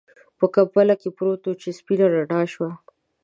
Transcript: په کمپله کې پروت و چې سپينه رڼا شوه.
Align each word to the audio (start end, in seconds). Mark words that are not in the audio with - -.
په 0.37 0.45
کمپله 0.55 0.93
کې 1.01 1.09
پروت 1.17 1.41
و 1.45 1.51
چې 1.61 1.69
سپينه 1.79 2.05
رڼا 2.13 2.41
شوه. 2.53 2.69